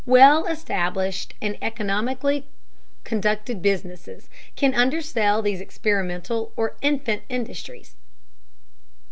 [0.07, 2.47] Well established and economically
[3.03, 7.95] conducted businesses can undersell these experimental or "infant" industries.